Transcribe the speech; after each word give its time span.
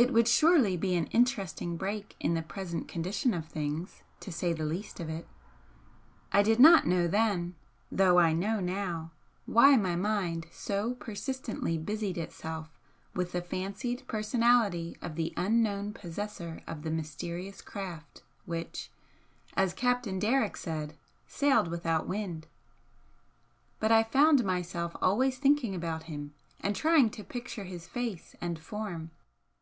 It 0.00 0.12
would 0.12 0.28
surely 0.28 0.76
be 0.76 0.94
an 0.94 1.06
interesting 1.08 1.76
break 1.76 2.14
in 2.20 2.34
the 2.34 2.40
present 2.42 2.86
condition 2.86 3.34
of 3.34 3.46
things, 3.48 4.04
to 4.20 4.30
say 4.30 4.52
the 4.52 4.64
least 4.64 5.00
of 5.00 5.08
it. 5.10 5.26
I 6.30 6.44
did 6.44 6.60
not 6.60 6.86
know 6.86 7.08
then 7.08 7.56
(though 7.90 8.16
I 8.16 8.32
know 8.32 8.60
now) 8.60 9.10
why 9.44 9.74
my 9.76 9.96
mind 9.96 10.46
so 10.52 10.94
persistently 10.94 11.78
busied 11.78 12.16
itself 12.16 12.78
with 13.12 13.32
the 13.32 13.42
fancied 13.42 14.06
personality 14.06 14.96
of 15.02 15.16
the 15.16 15.34
unknown 15.36 15.92
possessor 15.92 16.62
of 16.68 16.82
the 16.82 16.92
mysterious 16.92 17.60
craft 17.60 18.22
which, 18.46 18.92
as 19.56 19.74
Captain 19.74 20.20
Derrick 20.20 20.56
said, 20.56 20.96
'sailed 21.26 21.66
without 21.66 22.06
wind,' 22.06 22.46
but 23.80 23.90
I 23.90 24.04
found 24.04 24.44
myself 24.44 24.94
always 25.02 25.38
thinking 25.38 25.74
about 25.74 26.04
him 26.04 26.34
and 26.60 26.76
trying 26.76 27.10
to 27.10 27.24
picture 27.24 27.64
his 27.64 27.88
face 27.88 28.36
and 28.40 28.60
form. 28.60 29.10